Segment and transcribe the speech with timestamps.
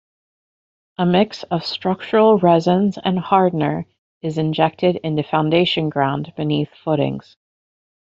[0.97, 3.85] A mix of structural resins and hardener
[4.23, 7.37] is injected into foundation ground beneath footings.